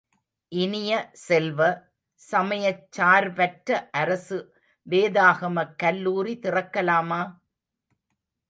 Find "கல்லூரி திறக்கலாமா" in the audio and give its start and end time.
5.77-7.21